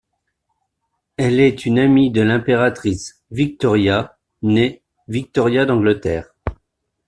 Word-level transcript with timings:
Elle 1.17 1.39
est 1.39 1.67
une 1.67 1.77
amie 1.77 2.09
de 2.09 2.21
l'impératrice 2.21 3.21
Victoria, 3.29 4.17
née 4.41 4.81
Victoria 5.07 5.67
d'Angleterre. 5.67 6.33